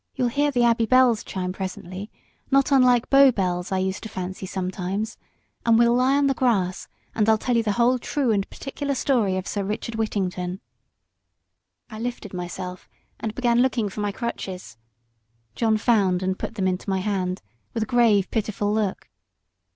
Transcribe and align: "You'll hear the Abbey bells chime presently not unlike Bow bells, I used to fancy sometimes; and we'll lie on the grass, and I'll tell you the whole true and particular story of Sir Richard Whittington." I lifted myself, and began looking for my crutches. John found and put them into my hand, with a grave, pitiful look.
"You'll 0.15 0.29
hear 0.29 0.49
the 0.49 0.63
Abbey 0.63 0.87
bells 0.87 1.23
chime 1.23 1.53
presently 1.53 2.09
not 2.49 2.71
unlike 2.71 3.11
Bow 3.11 3.29
bells, 3.29 3.71
I 3.71 3.77
used 3.77 4.01
to 4.01 4.09
fancy 4.09 4.47
sometimes; 4.47 5.15
and 5.63 5.77
we'll 5.77 5.93
lie 5.93 6.17
on 6.17 6.25
the 6.25 6.33
grass, 6.33 6.87
and 7.13 7.29
I'll 7.29 7.37
tell 7.37 7.55
you 7.55 7.61
the 7.61 7.73
whole 7.73 7.99
true 7.99 8.31
and 8.31 8.49
particular 8.49 8.95
story 8.95 9.37
of 9.37 9.45
Sir 9.45 9.63
Richard 9.63 9.93
Whittington." 9.93 10.59
I 11.91 11.99
lifted 11.99 12.33
myself, 12.33 12.89
and 13.19 13.35
began 13.35 13.59
looking 13.61 13.89
for 13.89 14.01
my 14.01 14.11
crutches. 14.11 14.75
John 15.53 15.77
found 15.77 16.23
and 16.23 16.39
put 16.39 16.55
them 16.55 16.67
into 16.67 16.89
my 16.89 16.97
hand, 17.01 17.43
with 17.75 17.83
a 17.83 17.85
grave, 17.85 18.31
pitiful 18.31 18.73
look. 18.73 19.07